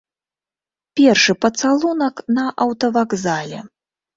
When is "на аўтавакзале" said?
2.39-3.65